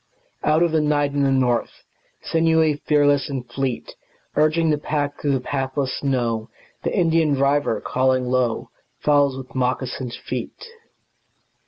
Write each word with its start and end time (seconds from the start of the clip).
Out 0.43 0.63
of 0.63 0.71
the 0.71 0.81
night 0.81 1.11
and 1.11 1.23
the 1.23 1.29
north, 1.31 1.83
Sinewy, 2.23 2.77
fearless 2.87 3.29
and 3.29 3.47
fleet, 3.47 3.93
Urging 4.35 4.71
the 4.71 4.79
pack 4.79 5.21
through 5.21 5.33
the 5.33 5.39
pathless 5.39 5.99
snow, 5.99 6.49
The 6.81 6.91
Indian 6.97 7.35
driver, 7.35 7.79
calling 7.79 8.25
low, 8.25 8.71
Follows 9.03 9.37
with 9.37 9.53
moccasined 9.53 10.15
feet. 10.15 10.57